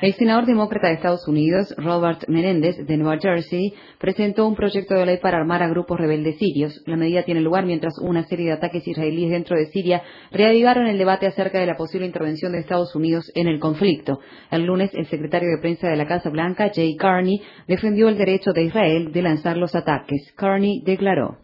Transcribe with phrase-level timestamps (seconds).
[0.00, 5.04] El senador demócrata de Estados Unidos, Robert Menendez, de Nueva Jersey, presentó un proyecto de
[5.04, 6.82] ley para armar a grupos rebeldes sirios.
[6.86, 10.96] La medida tiene lugar mientras una serie de ataques israelíes dentro de Siria reavivaron el
[10.96, 14.20] debate acerca de la posible intervención de Estados Unidos en el conflicto.
[14.50, 18.52] El lunes, el secretario de prensa de la Casa Blanca, Jay Carney, defendió el derecho
[18.54, 20.32] de Israel de lanzar los ataques.
[20.34, 21.43] Carney declaró.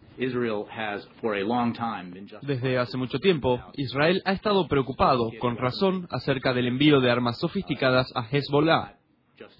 [2.42, 7.38] Desde hace mucho tiempo, Israel ha estado preocupado, con razón, acerca del envío de armas
[7.38, 8.96] sofisticadas a Hezbollah.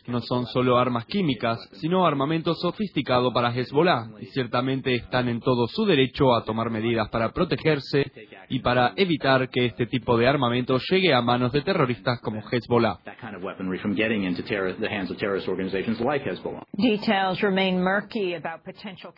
[0.07, 5.67] No son solo armas químicas, sino armamento sofisticado para Hezbollah, y ciertamente están en todo
[5.67, 8.13] su derecho a tomar medidas para protegerse
[8.51, 12.99] y para evitar que este tipo de armamento llegue a manos de terroristas como Hezbollah.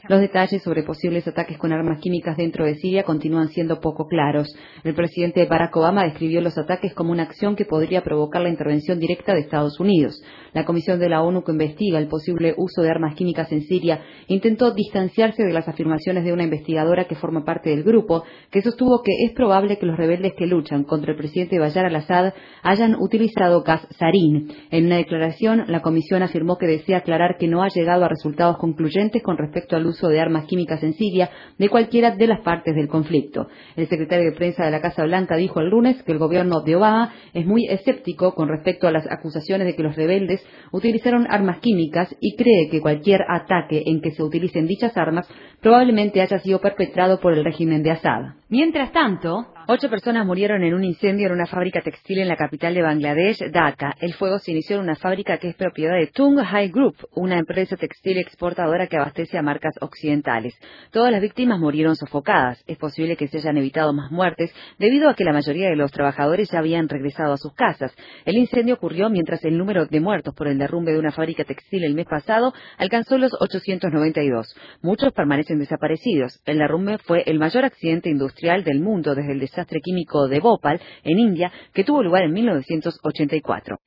[0.09, 4.55] Los detalles sobre posibles ataques con armas químicas dentro de Siria continúan siendo poco claros.
[4.85, 9.01] El presidente Barack Obama describió los ataques como una acción que podría provocar la intervención
[9.01, 10.23] directa de Estados Unidos.
[10.53, 14.03] La Comisión de la ONU que investiga el posible uso de armas químicas en Siria
[14.27, 19.03] intentó distanciarse de las afirmaciones de una investigadora que forma parte del grupo, que sostuvo
[19.03, 23.63] que es probable que los rebeldes que luchan contra el presidente Bayar al-Assad hayan utilizado
[23.63, 24.53] gas sarín.
[24.71, 28.59] En una declaración, la Comisión afirmó que desea aclarar que no ha llegado a resultados
[28.59, 32.75] concluyentes con respecto al uso de armas químicas en Siria de cualquiera de las partes
[32.75, 33.47] del conflicto.
[33.77, 36.77] El secretario de prensa de la Casa Blanca dijo el lunes que el gobierno de
[36.77, 41.61] Obama es muy escéptico con respecto a las acusaciones de que los rebeldes utilizaron armas
[41.61, 45.29] químicas y cree que cualquier ataque en que se utilicen dichas armas
[45.63, 48.35] probablemente haya sido perpetrado por el régimen de Assad.
[48.49, 52.75] Mientras tanto, Ocho personas murieron en un incendio en una fábrica textil en la capital
[52.75, 53.95] de Bangladesh, Dhaka.
[54.01, 57.39] El fuego se inició en una fábrica que es propiedad de Tung High Group, una
[57.39, 60.59] empresa textil exportadora que abastece a marcas occidentales.
[60.91, 62.65] Todas las víctimas murieron sofocadas.
[62.67, 65.93] Es posible que se hayan evitado más muertes debido a que la mayoría de los
[65.93, 67.95] trabajadores ya habían regresado a sus casas.
[68.25, 71.85] El incendio ocurrió mientras el número de muertos por el derrumbe de una fábrica textil
[71.85, 74.57] el mes pasado alcanzó los 892.
[74.83, 76.43] Muchos permanecen desaparecidos.
[76.47, 80.81] El derrumbe fue el mayor accidente industrial del mundo desde el desastre químico de Bhopal,
[81.05, 83.79] en India, que tuvo lugar en 1984.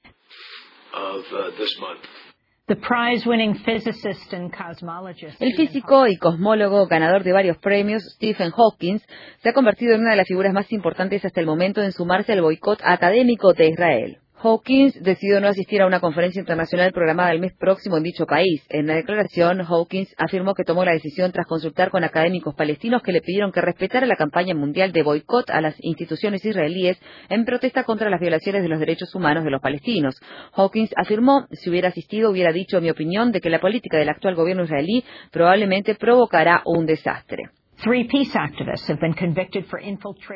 [5.39, 8.99] El físico y cosmólogo ganador de varios premios, Stephen Hawking,
[9.37, 12.33] se ha convertido en una de las figuras más importantes hasta el momento en sumarse
[12.33, 14.17] al boicot académico de Israel.
[14.37, 18.63] Hawkins decidió no asistir a una conferencia internacional programada el mes próximo en dicho país.
[18.69, 23.13] En la declaración, Hawkins afirmó que tomó la decisión tras consultar con académicos palestinos que
[23.13, 27.85] le pidieron que respetara la campaña mundial de boicot a las instituciones israelíes en protesta
[27.85, 30.19] contra las violaciones de los derechos humanos de los palestinos.
[30.53, 34.35] Hawkins afirmó, si hubiera asistido, hubiera dicho mi opinión de que la política del actual
[34.35, 37.49] gobierno israelí probablemente provocará un desastre.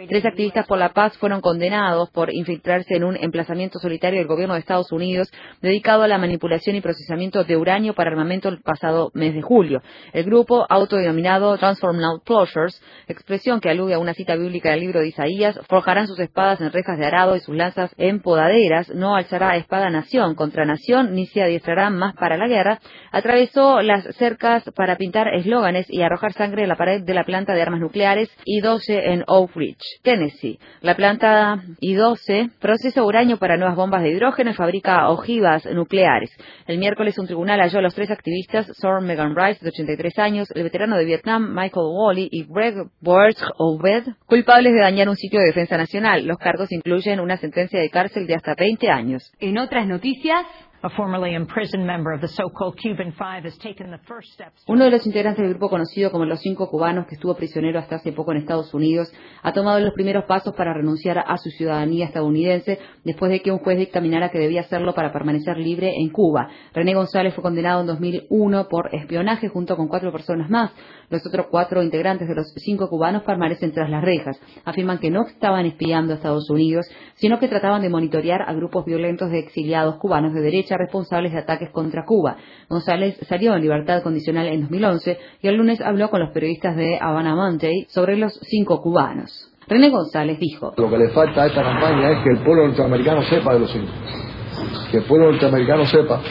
[0.09, 4.55] Tres activistas por la paz fueron condenados por infiltrarse en un emplazamiento solitario del gobierno
[4.55, 9.09] de Estados Unidos dedicado a la manipulación y procesamiento de uranio para armamento el pasado
[9.13, 9.81] mes de julio.
[10.11, 14.99] El grupo, autodenominado Transform Now Closures, expresión que alude a una cita bíblica del libro
[14.99, 19.15] de Isaías, forjarán sus espadas en rejas de arado y sus lanzas en podaderas, no
[19.15, 22.79] alzará espada nación contra nación, ni se adiestrará más para la guerra,
[23.11, 27.53] atravesó las cercas para pintar eslóganes y arrojar sangre en la pared de la planta
[27.53, 30.57] de armas nucleares I-12 en Oak Ridge, Tennessee.
[30.81, 36.35] La planta I-12 procesa uranio para nuevas bombas de hidrógeno y fabrica ojivas nucleares.
[36.65, 40.47] El miércoles un tribunal halló a los tres activistas, Sor Megan Rice, de 83 años,
[40.55, 45.39] el veterano de Vietnam, Michael Wally, y Greg Borch Obed, culpables de dañar un sitio
[45.39, 46.25] de defensa nacional.
[46.25, 49.31] Los cargos incluyen una sentencia de cárcel de hasta 20 años.
[49.39, 50.47] En otras noticias,
[54.67, 57.97] uno de los integrantes del grupo conocido como los cinco cubanos que estuvo prisionero hasta
[57.97, 59.11] hace poco en Estados Unidos
[59.43, 63.59] ha tomado los primeros pasos para renunciar a su ciudadanía estadounidense después de que un
[63.59, 66.47] juez dictaminara que debía hacerlo para permanecer libre en Cuba.
[66.73, 70.71] René González fue condenado en 2001 por espionaje junto con cuatro personas más.
[71.09, 74.39] Los otros cuatro integrantes de los cinco cubanos permanecen tras las rejas.
[74.63, 78.85] Afirman que no estaban espiando a Estados Unidos, sino que trataban de monitorear a grupos
[78.85, 82.37] violentos de exiliados cubanos de derecha responsables de ataques contra Cuba.
[82.67, 86.97] González salió en libertad condicional en 2011 y el lunes habló con los periodistas de
[86.99, 89.51] Havana Monday sobre los cinco cubanos.
[89.67, 93.21] René González dijo: Lo que le falta a esta campaña es que el pueblo norteamericano
[93.23, 93.91] sepa de los cinco.
[94.91, 96.21] Que el pueblo norteamericano sepa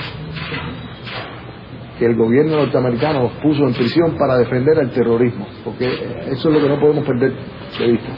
[1.98, 5.86] que el gobierno norteamericano nos puso en prisión para defender el terrorismo, porque
[6.30, 7.32] eso es lo que no podemos perder
[7.78, 8.08] de vista.